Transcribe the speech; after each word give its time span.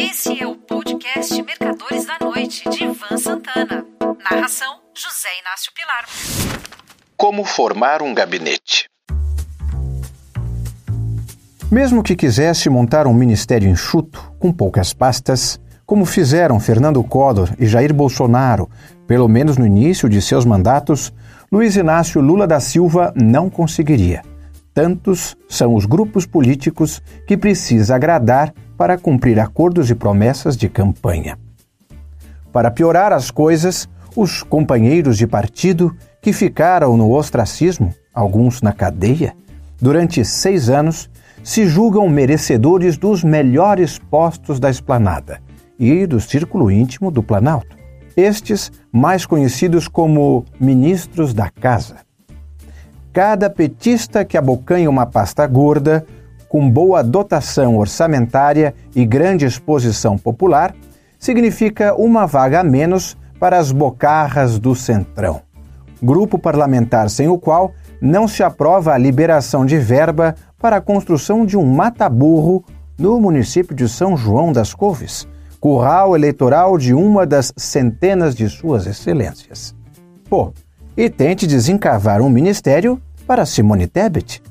Esse 0.00 0.42
é 0.42 0.46
o 0.46 0.54
podcast 0.54 1.42
Mercadores 1.42 2.06
da 2.06 2.16
Noite, 2.24 2.66
de 2.70 2.84
Ivan 2.84 3.18
Santana. 3.18 3.84
Narração: 4.30 4.76
José 4.94 5.28
Inácio 5.42 5.70
Pilar. 5.74 6.06
Como 7.18 7.44
formar 7.44 8.00
um 8.00 8.14
gabinete? 8.14 8.88
Mesmo 11.70 12.02
que 12.02 12.16
quisesse 12.16 12.70
montar 12.70 13.06
um 13.06 13.12
ministério 13.12 13.68
enxuto, 13.68 14.32
com 14.38 14.50
poucas 14.50 14.94
pastas, 14.94 15.60
como 15.84 16.06
fizeram 16.06 16.58
Fernando 16.58 17.04
Collor 17.04 17.50
e 17.58 17.66
Jair 17.66 17.92
Bolsonaro, 17.92 18.70
pelo 19.06 19.28
menos 19.28 19.58
no 19.58 19.66
início 19.66 20.08
de 20.08 20.22
seus 20.22 20.46
mandatos, 20.46 21.12
Luiz 21.52 21.76
Inácio 21.76 22.22
Lula 22.22 22.46
da 22.46 22.58
Silva 22.58 23.12
não 23.14 23.50
conseguiria. 23.50 24.22
Tantos 24.80 25.36
são 25.46 25.74
os 25.74 25.84
grupos 25.84 26.24
políticos 26.24 27.02
que 27.26 27.36
precisa 27.36 27.96
agradar 27.96 28.50
para 28.78 28.96
cumprir 28.96 29.38
acordos 29.38 29.90
e 29.90 29.94
promessas 29.94 30.56
de 30.56 30.70
campanha. 30.70 31.38
Para 32.50 32.70
piorar 32.70 33.12
as 33.12 33.30
coisas, 33.30 33.86
os 34.16 34.42
companheiros 34.42 35.18
de 35.18 35.26
partido 35.26 35.94
que 36.22 36.32
ficaram 36.32 36.96
no 36.96 37.12
ostracismo, 37.12 37.94
alguns 38.14 38.62
na 38.62 38.72
cadeia, 38.72 39.34
durante 39.78 40.24
seis 40.24 40.70
anos, 40.70 41.10
se 41.44 41.66
julgam 41.66 42.08
merecedores 42.08 42.96
dos 42.96 43.22
melhores 43.22 43.98
postos 43.98 44.58
da 44.58 44.70
esplanada 44.70 45.42
e 45.78 46.06
do 46.06 46.18
círculo 46.18 46.70
íntimo 46.70 47.10
do 47.10 47.22
Planalto. 47.22 47.76
Estes, 48.16 48.72
mais 48.90 49.26
conhecidos 49.26 49.88
como 49.88 50.46
ministros 50.58 51.34
da 51.34 51.50
Casa. 51.50 51.96
Cada 53.12 53.50
petista 53.50 54.24
que 54.24 54.38
abocanha 54.38 54.88
uma 54.88 55.04
pasta 55.04 55.44
gorda, 55.46 56.06
com 56.48 56.70
boa 56.70 57.02
dotação 57.02 57.76
orçamentária 57.76 58.74
e 58.94 59.04
grande 59.04 59.44
exposição 59.44 60.16
popular, 60.16 60.74
significa 61.18 61.94
uma 61.94 62.26
vaga 62.26 62.60
a 62.60 62.64
menos 62.64 63.16
para 63.38 63.58
as 63.58 63.72
bocarras 63.72 64.58
do 64.58 64.74
Centrão. 64.76 65.42
Grupo 66.00 66.38
parlamentar 66.38 67.10
sem 67.10 67.28
o 67.28 67.38
qual 67.38 67.72
não 68.00 68.28
se 68.28 68.42
aprova 68.42 68.94
a 68.94 68.98
liberação 68.98 69.66
de 69.66 69.76
verba 69.76 70.34
para 70.58 70.76
a 70.76 70.80
construção 70.80 71.44
de 71.44 71.56
um 71.56 71.66
mata-burro 71.66 72.64
no 72.96 73.20
município 73.20 73.74
de 73.74 73.88
São 73.88 74.16
João 74.16 74.52
das 74.52 74.72
Couves, 74.72 75.26
curral 75.58 76.14
eleitoral 76.14 76.78
de 76.78 76.94
uma 76.94 77.26
das 77.26 77.52
centenas 77.56 78.34
de 78.34 78.48
suas 78.48 78.86
excelências. 78.86 79.74
Pô, 80.28 80.52
e 80.96 81.08
tente 81.08 81.46
desencavar 81.46 82.20
um 82.20 82.28
ministério 82.28 83.00
para 83.26 83.46
Simone 83.46 83.86
Tebet, 83.86 84.42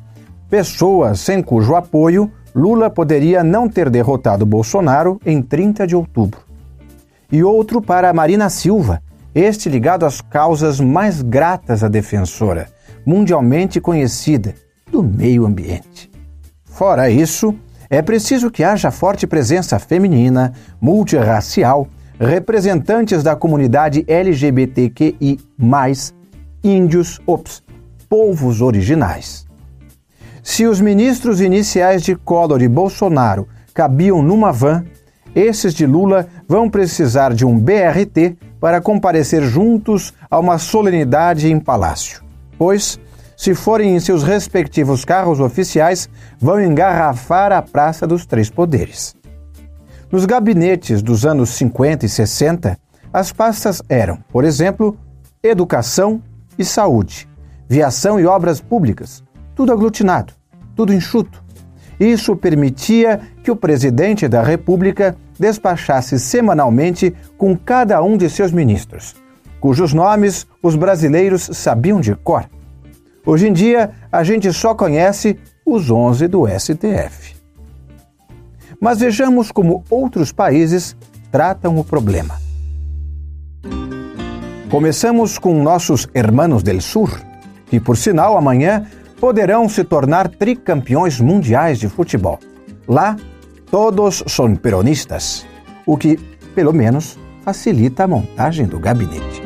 pessoa 0.49 1.15
sem 1.15 1.41
cujo 1.43 1.75
apoio 1.75 2.31
Lula 2.55 2.89
poderia 2.89 3.43
não 3.43 3.69
ter 3.69 3.89
derrotado 3.89 4.45
Bolsonaro 4.45 5.19
em 5.25 5.41
30 5.41 5.85
de 5.85 5.95
outubro. 5.95 6.41
E 7.31 7.43
outro 7.43 7.81
para 7.81 8.11
Marina 8.11 8.49
Silva, 8.49 9.01
este 9.33 9.69
ligado 9.69 10.05
às 10.05 10.19
causas 10.19 10.79
mais 10.79 11.21
gratas 11.21 11.83
à 11.83 11.87
defensora, 11.87 12.67
mundialmente 13.05 13.79
conhecida, 13.79 14.55
do 14.91 15.03
meio 15.03 15.45
ambiente. 15.45 16.09
Fora 16.65 17.09
isso, 17.09 17.53
é 17.89 18.01
preciso 18.01 18.49
que 18.49 18.63
haja 18.63 18.89
forte 18.89 19.27
presença 19.27 19.77
feminina, 19.77 20.53
multirracial, 20.81 21.87
representantes 22.19 23.21
da 23.21 23.35
comunidade 23.35 24.03
LGBTQI, 24.07 25.39
índios, 26.63 27.19
ops, 27.25 27.63
povos 28.07 28.61
originais. 28.61 29.45
Se 30.43 30.65
os 30.65 30.81
ministros 30.81 31.41
iniciais 31.41 32.01
de 32.01 32.15
Collor 32.15 32.61
e 32.61 32.67
Bolsonaro 32.67 33.47
cabiam 33.73 34.21
numa 34.21 34.51
van, 34.51 34.83
esses 35.35 35.73
de 35.73 35.85
Lula 35.85 36.27
vão 36.47 36.69
precisar 36.69 37.33
de 37.33 37.45
um 37.45 37.57
BRT 37.59 38.37
para 38.59 38.81
comparecer 38.81 39.43
juntos 39.43 40.13
a 40.29 40.39
uma 40.39 40.57
solenidade 40.57 41.51
em 41.51 41.59
palácio. 41.59 42.23
Pois 42.57 42.99
se 43.39 43.55
forem 43.55 43.95
em 43.95 43.99
seus 44.01 44.21
respectivos 44.21 45.05
carros 45.05 45.39
oficiais, 45.39 46.09
vão 46.37 46.61
engarrafar 46.61 47.53
a 47.53 47.61
Praça 47.61 48.05
dos 48.05 48.25
Três 48.25 48.49
Poderes. 48.49 49.15
Nos 50.11 50.25
gabinetes 50.25 51.01
dos 51.01 51.25
anos 51.25 51.51
50 51.51 52.05
e 52.05 52.09
60, 52.09 52.77
as 53.13 53.31
pastas 53.31 53.81
eram, 53.87 54.17
por 54.27 54.43
exemplo, 54.43 54.97
educação 55.41 56.21
e 56.59 56.65
saúde, 56.65 57.27
viação 57.67 58.19
e 58.19 58.25
obras 58.25 58.61
públicas, 58.61 59.23
tudo 59.55 59.71
aglutinado, 59.73 60.33
tudo 60.75 60.93
enxuto. 60.93 61.43
Isso 61.99 62.35
permitia 62.35 63.19
que 63.43 63.49
o 63.49 63.55
presidente 63.55 64.27
da 64.27 64.43
República 64.43 65.15
despachasse 65.39 66.19
semanalmente 66.19 67.15
com 67.37 67.57
cada 67.57 68.03
um 68.03 68.15
de 68.15 68.29
seus 68.29 68.51
ministros, 68.51 69.15
cujos 69.59 69.93
nomes 69.93 70.45
os 70.61 70.75
brasileiros 70.75 71.49
sabiam 71.53 71.99
de 71.99 72.13
cor 72.13 72.45
Hoje 73.25 73.47
em 73.47 73.53
dia, 73.53 73.91
a 74.11 74.23
gente 74.23 74.51
só 74.51 74.73
conhece 74.73 75.37
os 75.65 75.91
11 75.91 76.27
do 76.27 76.47
STF. 76.47 77.35
Mas 78.81 78.99
vejamos 78.99 79.51
como 79.51 79.83
outros 79.89 80.31
países 80.31 80.95
tratam 81.31 81.77
o 81.77 81.83
problema. 81.83 82.48
Começamos 84.69 85.39
com 85.39 85.63
nossos 85.63 86.07
hermanos 86.13 86.61
del 86.61 86.79
Sur, 86.79 87.19
que, 87.65 87.79
por 87.79 87.97
sinal, 87.97 88.37
amanhã 88.37 88.85
poderão 89.19 89.67
se 89.67 89.83
tornar 89.83 90.27
tricampeões 90.27 91.19
mundiais 91.19 91.79
de 91.79 91.89
futebol. 91.89 92.37
Lá, 92.87 93.17
todos 93.71 94.23
são 94.27 94.55
peronistas, 94.55 95.43
o 95.87 95.97
que, 95.97 96.17
pelo 96.53 96.71
menos, 96.71 97.17
facilita 97.43 98.03
a 98.03 98.07
montagem 98.07 98.67
do 98.67 98.77
gabinete. 98.77 99.41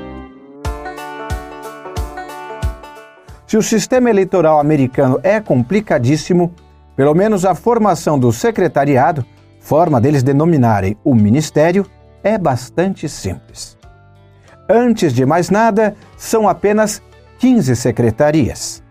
Se 3.48 3.56
o 3.56 3.64
sistema 3.64 4.10
eleitoral 4.10 4.60
americano 4.60 5.22
é 5.24 5.40
complicadíssimo, 5.40 6.54
pelo 6.98 7.14
menos 7.14 7.46
a 7.46 7.56
formação 7.56 8.20
do 8.20 8.34
secretariado, 8.34 9.26
forma 9.62 10.02
deles 10.02 10.22
denominarem 10.22 10.98
o 11.02 11.16
ministério, 11.16 11.86
é 12.22 12.38
bastante 12.38 13.08
simples. 13.08 13.82
Antes 14.68 15.14
de 15.14 15.26
mais 15.26 15.50
nada, 15.50 15.96
são 16.18 16.48
apenas 16.48 17.02
15 17.40 17.76
secretarias. 17.76 18.82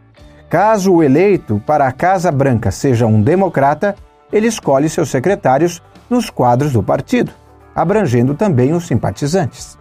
Caso 0.49 0.93
o 0.93 1.03
eleito 1.03 1.63
para 1.67 1.87
a 1.87 1.93
Casa 1.93 2.31
Branca 2.31 2.71
seja 2.71 3.07
um 3.07 3.23
democrata, 3.23 3.97
ele 4.31 4.47
escolhe 4.47 4.89
seus 4.89 5.11
secretários 5.11 5.83
nos 6.11 6.29
quadros 6.29 6.73
do 6.73 6.83
partido, 6.83 7.33
abrangendo 7.75 8.35
também 8.35 8.75
os 8.75 8.87
simpatizantes. 8.87 9.79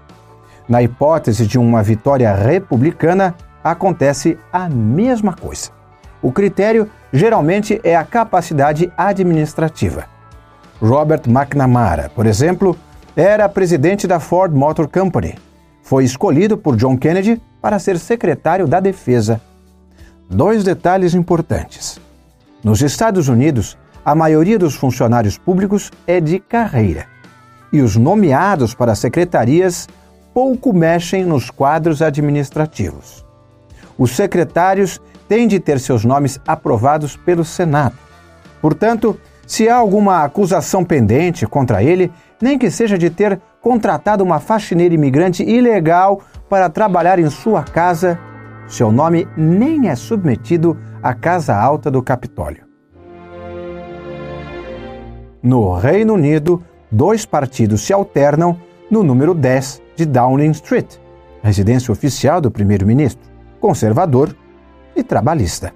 Na 0.69 0.81
hipótese 0.81 1.45
de 1.45 1.59
uma 1.59 1.83
vitória 1.83 2.33
republicana, 2.33 3.35
acontece 3.61 4.39
a 4.51 4.69
mesma 4.69 5.33
coisa. 5.33 5.71
O 6.21 6.31
critério 6.31 6.89
geralmente 7.11 7.81
é 7.83 7.95
a 7.95 8.05
capacidade 8.05 8.91
administrativa. 8.95 10.05
Robert 10.81 11.23
McNamara, 11.27 12.09
por 12.15 12.25
exemplo, 12.25 12.77
era 13.15 13.49
presidente 13.49 14.07
da 14.07 14.19
Ford 14.19 14.53
Motor 14.53 14.87
Company. 14.87 15.35
Foi 15.81 16.03
escolhido 16.03 16.57
por 16.57 16.75
John 16.75 16.97
Kennedy 16.97 17.41
para 17.61 17.79
ser 17.79 17.99
secretário 17.99 18.67
da 18.67 18.79
Defesa. 18.79 19.41
Dois 20.29 20.63
detalhes 20.63 21.13
importantes. 21.13 21.99
Nos 22.63 22.81
Estados 22.81 23.27
Unidos, 23.27 23.77
a 24.05 24.15
maioria 24.15 24.57
dos 24.57 24.75
funcionários 24.75 25.37
públicos 25.37 25.91
é 26.07 26.19
de 26.19 26.39
carreira. 26.39 27.05
E 27.73 27.81
os 27.81 27.95
nomeados 27.95 28.73
para 28.73 28.95
secretarias 28.95 29.87
pouco 30.33 30.73
mexem 30.73 31.25
nos 31.25 31.49
quadros 31.49 32.01
administrativos 32.01 33.25
os 34.01 34.15
secretários 34.15 34.99
têm 35.29 35.47
de 35.47 35.59
ter 35.59 35.79
seus 35.79 36.03
nomes 36.03 36.39
aprovados 36.47 37.15
pelo 37.15 37.45
Senado. 37.45 37.95
Portanto, 38.59 39.15
se 39.45 39.69
há 39.69 39.75
alguma 39.75 40.23
acusação 40.23 40.83
pendente 40.83 41.45
contra 41.45 41.83
ele, 41.83 42.11
nem 42.41 42.57
que 42.57 42.71
seja 42.71 42.97
de 42.97 43.11
ter 43.11 43.39
contratado 43.61 44.23
uma 44.23 44.39
faxineira 44.39 44.93
imigrante 44.93 45.43
ilegal 45.43 46.21
para 46.49 46.69
trabalhar 46.69 47.19
em 47.19 47.29
sua 47.29 47.63
casa, 47.63 48.19
seu 48.67 48.91
nome 48.91 49.27
nem 49.37 49.89
é 49.89 49.95
submetido 49.95 50.77
à 51.01 51.13
Casa 51.13 51.55
Alta 51.55 51.91
do 51.91 52.01
Capitólio. 52.01 52.65
No 55.43 55.75
Reino 55.75 56.13
Unido, 56.13 56.63
dois 56.91 57.25
partidos 57.25 57.81
se 57.81 57.93
alternam 57.93 58.59
no 58.89 59.03
número 59.03 59.33
10 59.33 59.81
de 59.95 60.05
Downing 60.05 60.51
Street, 60.51 60.97
residência 61.41 61.91
oficial 61.91 62.41
do 62.41 62.51
primeiro-ministro 62.51 63.31
conservador 63.61 64.35
e 64.95 65.03
trabalhista. 65.03 65.71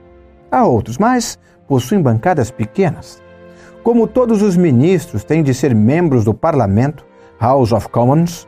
Há 0.52 0.66
outros, 0.66 0.98
mas 0.98 1.38
possuem 1.68 2.02
bancadas 2.02 2.50
pequenas. 2.50 3.22
Como 3.84 4.08
todos 4.08 4.42
os 4.42 4.58
ministros 4.58 5.24
têm 5.24 5.44
de 5.44 5.54
ser 5.54 5.74
membros 5.76 6.26
do 6.26 6.34
parlamento, 6.34 7.06
House 7.40 7.72
of 7.72 7.90
Commons, 7.90 8.48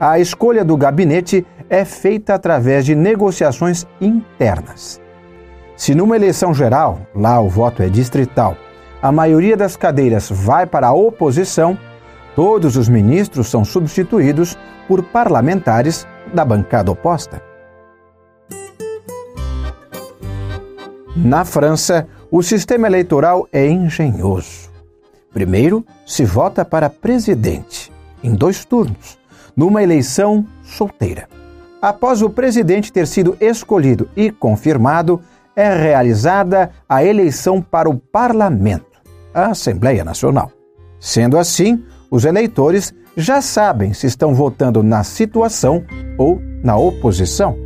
a 0.00 0.18
escolha 0.18 0.64
do 0.64 0.76
gabinete 0.76 1.46
é 1.68 1.84
feita 1.84 2.34
através 2.34 2.84
de 2.84 2.94
negociações 2.94 3.86
internas. 4.00 5.00
Se 5.76 5.94
numa 5.94 6.16
eleição 6.16 6.54
geral, 6.54 7.00
lá 7.14 7.40
o 7.40 7.48
voto 7.48 7.82
é 7.82 7.88
distrital, 7.88 8.56
a 9.00 9.12
maioria 9.12 9.56
das 9.56 9.76
cadeiras 9.76 10.28
vai 10.30 10.66
para 10.66 10.88
a 10.88 10.92
oposição, 10.92 11.78
todos 12.34 12.76
os 12.76 12.88
ministros 12.88 13.48
são 13.48 13.64
substituídos 13.64 14.56
por 14.86 15.02
parlamentares 15.02 16.06
da 16.32 16.44
bancada 16.44 16.90
oposta. 16.90 17.42
Na 21.16 21.44
França, 21.44 22.06
o 22.30 22.42
sistema 22.42 22.86
eleitoral 22.86 23.48
é 23.52 23.66
engenhoso. 23.66 24.70
Primeiro, 25.32 25.84
se 26.06 26.24
vota 26.24 26.64
para 26.64 26.88
presidente, 26.88 27.87
em 28.22 28.34
dois 28.34 28.64
turnos, 28.64 29.18
numa 29.56 29.82
eleição 29.82 30.46
solteira. 30.62 31.28
Após 31.80 32.22
o 32.22 32.30
presidente 32.30 32.92
ter 32.92 33.06
sido 33.06 33.36
escolhido 33.40 34.08
e 34.16 34.30
confirmado, 34.30 35.20
é 35.54 35.74
realizada 35.74 36.70
a 36.88 37.04
eleição 37.04 37.60
para 37.60 37.88
o 37.88 37.96
parlamento, 37.96 39.00
a 39.34 39.46
Assembleia 39.46 40.04
Nacional. 40.04 40.50
Sendo 41.00 41.38
assim, 41.38 41.84
os 42.10 42.24
eleitores 42.24 42.92
já 43.16 43.40
sabem 43.40 43.92
se 43.92 44.06
estão 44.06 44.34
votando 44.34 44.82
na 44.82 45.02
situação 45.02 45.84
ou 46.16 46.40
na 46.62 46.76
oposição. 46.76 47.56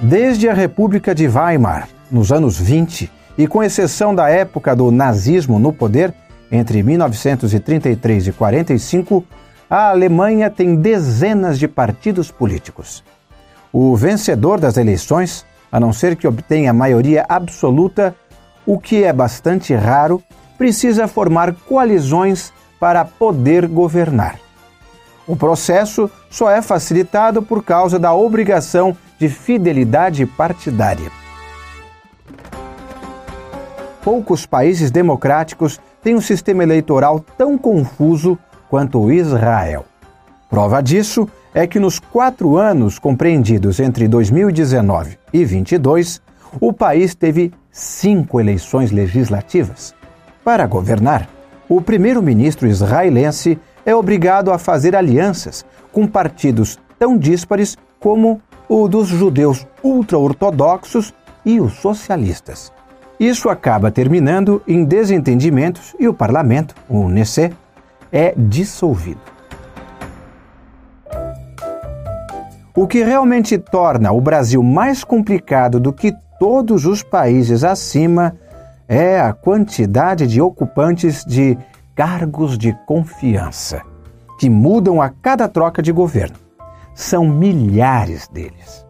Desde 0.00 0.48
a 0.48 0.54
República 0.54 1.14
de 1.14 1.26
Weimar, 1.26 1.88
nos 2.10 2.30
anos 2.30 2.58
20, 2.58 3.10
e 3.38 3.46
com 3.46 3.62
exceção 3.62 4.14
da 4.14 4.28
época 4.28 4.74
do 4.74 4.90
nazismo 4.90 5.58
no 5.58 5.72
poder, 5.72 6.14
entre 6.50 6.82
1933 6.82 8.28
e 8.28 8.32
45, 8.32 9.24
a 9.68 9.90
Alemanha 9.90 10.48
tem 10.48 10.76
dezenas 10.76 11.58
de 11.58 11.66
partidos 11.66 12.30
políticos. 12.30 13.02
O 13.72 13.96
vencedor 13.96 14.60
das 14.60 14.76
eleições, 14.76 15.44
a 15.70 15.78
não 15.78 15.92
ser 15.92 16.16
que 16.16 16.26
obtenha 16.26 16.72
maioria 16.72 17.26
absoluta, 17.28 18.14
o 18.64 18.78
que 18.78 19.04
é 19.04 19.12
bastante 19.12 19.74
raro, 19.74 20.22
precisa 20.56 21.06
formar 21.06 21.54
coalizões 21.66 22.52
para 22.80 23.04
poder 23.04 23.66
governar. 23.66 24.38
O 25.26 25.36
processo 25.36 26.10
só 26.30 26.50
é 26.50 26.62
facilitado 26.62 27.42
por 27.42 27.64
causa 27.64 27.98
da 27.98 28.14
obrigação 28.14 28.96
de 29.18 29.28
fidelidade 29.28 30.24
partidária. 30.24 31.25
Poucos 34.06 34.46
países 34.46 34.92
democráticos 34.92 35.80
têm 36.00 36.14
um 36.14 36.20
sistema 36.20 36.62
eleitoral 36.62 37.18
tão 37.36 37.58
confuso 37.58 38.38
quanto 38.70 39.10
Israel. 39.10 39.84
Prova 40.48 40.80
disso 40.80 41.28
é 41.52 41.66
que 41.66 41.80
nos 41.80 41.98
quatro 41.98 42.56
anos 42.56 43.00
compreendidos 43.00 43.80
entre 43.80 44.06
2019 44.06 45.18
e 45.32 45.38
2022, 45.38 46.22
o 46.60 46.72
país 46.72 47.16
teve 47.16 47.52
cinco 47.72 48.38
eleições 48.38 48.92
legislativas. 48.92 49.92
Para 50.44 50.68
governar, 50.68 51.28
o 51.68 51.82
primeiro-ministro 51.82 52.68
israelense 52.68 53.58
é 53.84 53.92
obrigado 53.92 54.52
a 54.52 54.58
fazer 54.58 54.94
alianças 54.94 55.66
com 55.90 56.06
partidos 56.06 56.78
tão 56.96 57.18
díspares 57.18 57.76
como 57.98 58.40
o 58.68 58.86
dos 58.86 59.08
judeus 59.08 59.66
ultra-ortodoxos 59.82 61.12
e 61.44 61.60
os 61.60 61.72
socialistas. 61.72 62.75
Isso 63.18 63.48
acaba 63.48 63.90
terminando 63.90 64.62
em 64.68 64.84
desentendimentos 64.84 65.96
e 65.98 66.06
o 66.06 66.12
parlamento, 66.12 66.74
o 66.88 67.08
NECE, 67.08 67.50
é 68.12 68.34
dissolvido. 68.36 69.20
O 72.74 72.86
que 72.86 73.02
realmente 73.02 73.56
torna 73.56 74.12
o 74.12 74.20
Brasil 74.20 74.62
mais 74.62 75.02
complicado 75.02 75.80
do 75.80 75.94
que 75.94 76.12
todos 76.38 76.84
os 76.84 77.02
países 77.02 77.64
acima 77.64 78.36
é 78.86 79.18
a 79.18 79.32
quantidade 79.32 80.26
de 80.26 80.42
ocupantes 80.42 81.24
de 81.24 81.56
cargos 81.94 82.58
de 82.58 82.76
confiança, 82.86 83.80
que 84.38 84.50
mudam 84.50 85.00
a 85.00 85.08
cada 85.08 85.48
troca 85.48 85.80
de 85.82 85.90
governo. 85.90 86.36
São 86.94 87.26
milhares 87.26 88.28
deles. 88.28 88.84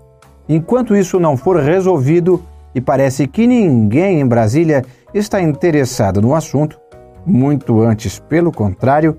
Enquanto 0.49 0.96
isso 0.96 1.20
não 1.20 1.37
for 1.37 1.56
resolvido, 1.61 2.43
e 2.76 2.81
parece 2.82 3.26
que 3.26 3.46
ninguém 3.46 4.20
em 4.20 4.26
Brasília 4.26 4.84
está 5.14 5.40
interessado 5.40 6.20
no 6.20 6.34
assunto, 6.34 6.78
muito 7.25 7.81
antes, 7.81 8.19
pelo 8.19 8.52
contrário, 8.52 9.17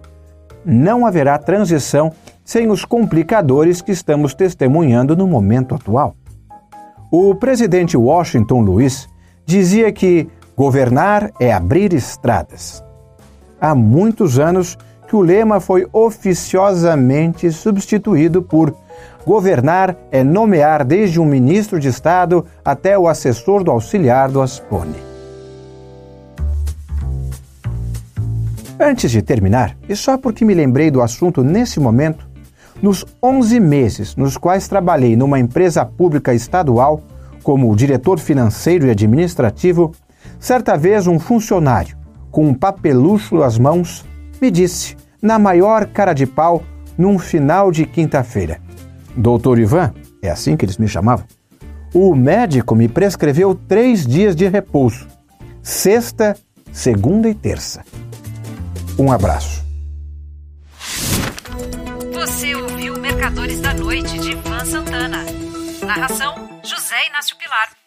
não 0.63 1.07
haverá 1.07 1.39
transição 1.39 2.13
sem 2.45 2.69
os 2.69 2.85
complicadores 2.85 3.81
que 3.81 3.91
estamos 3.91 4.35
testemunhando 4.35 5.17
no 5.17 5.25
momento 5.25 5.73
atual. 5.73 6.15
O 7.11 7.33
presidente 7.33 7.97
Washington 7.97 8.61
Luiz 8.61 9.09
dizia 9.43 9.91
que 9.91 10.29
governar 10.55 11.31
é 11.39 11.51
abrir 11.51 11.93
estradas. 11.93 12.83
Há 13.59 13.73
muitos 13.73 14.37
anos 14.37 14.77
que 15.07 15.15
o 15.15 15.21
lema 15.21 15.59
foi 15.59 15.87
oficiosamente 15.91 17.51
substituído 17.51 18.39
por 18.43 18.71
governar 19.27 19.93
é 20.09 20.23
nomear 20.23 20.85
desde 20.85 21.19
um 21.19 21.25
ministro 21.25 21.81
de 21.81 21.89
Estado 21.89 22.45
até 22.63 22.97
o 22.97 23.09
assessor 23.09 23.61
do 23.61 23.69
auxiliar 23.69 24.31
do 24.31 24.41
Aspone. 24.41 24.95
Antes 28.79 29.11
de 29.11 29.21
terminar, 29.21 29.75
e 29.89 29.97
só 29.97 30.17
porque 30.17 30.45
me 30.45 30.53
lembrei 30.53 30.89
do 30.89 31.01
assunto 31.01 31.43
nesse 31.43 31.77
momento, 31.77 32.25
nos 32.81 33.05
11 33.21 33.59
meses 33.59 34.15
nos 34.15 34.37
quais 34.37 34.69
trabalhei 34.69 35.17
numa 35.17 35.37
empresa 35.37 35.83
pública 35.83 36.33
estadual, 36.33 37.01
como 37.43 37.75
diretor 37.75 38.19
financeiro 38.19 38.87
e 38.87 38.91
administrativo, 38.91 39.91
certa 40.39 40.77
vez 40.77 41.05
um 41.05 41.19
funcionário, 41.19 41.97
com 42.31 42.47
um 42.47 42.53
papelucho 42.53 43.43
às 43.43 43.59
mãos, 43.59 44.05
me 44.41 44.49
disse, 44.49 44.95
na 45.21 45.37
maior 45.37 45.85
cara 45.87 46.13
de 46.13 46.25
pau, 46.25 46.63
num 46.97 47.19
final 47.19 47.73
de 47.73 47.85
quinta-feira: 47.85 48.65
Doutor 49.17 49.57
Ivan, 49.57 49.91
é 50.21 50.29
assim 50.29 50.55
que 50.55 50.63
eles 50.63 50.77
me 50.77 50.87
chamavam, 50.87 51.25
o 51.91 52.13
médico 52.13 52.75
me 52.75 52.87
prescreveu 52.87 53.55
três 53.55 54.05
dias 54.05 54.35
de 54.35 54.47
repouso: 54.47 55.07
sexta, 55.63 56.37
segunda 56.71 57.27
e 57.27 57.33
terça. 57.33 57.83
Um 58.97 59.11
abraço. 59.11 59.65
Você 62.13 62.53
ouviu 62.53 62.99
Mercadores 62.99 63.59
da 63.59 63.73
Noite 63.73 64.19
de 64.19 64.33
Ivan 64.33 64.63
Santana. 64.65 65.25
Narração: 65.83 66.35
José 66.63 67.07
Inácio 67.09 67.35
Pilar. 67.37 67.86